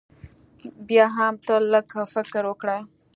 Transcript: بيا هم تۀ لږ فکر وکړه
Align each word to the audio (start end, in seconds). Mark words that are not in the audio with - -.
بيا 0.87 1.05
هم 1.15 1.33
تۀ 1.45 1.53
لږ 1.71 1.87
فکر 2.13 2.43
وکړه 2.47 2.77